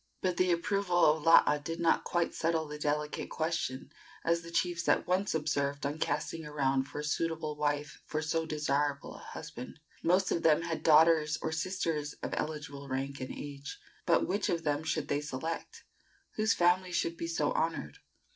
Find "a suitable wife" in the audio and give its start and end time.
7.01-8.01